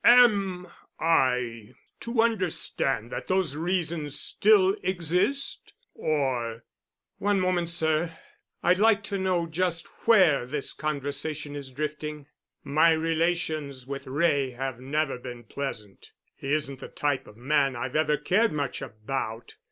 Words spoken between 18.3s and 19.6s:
much about.